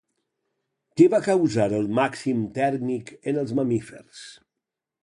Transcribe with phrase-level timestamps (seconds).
[1.01, 4.27] Què va causar el màxim tèrmic en els mamífers?